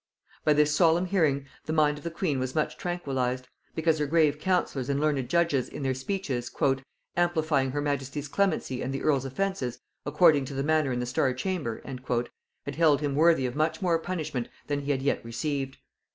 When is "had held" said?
12.65-13.01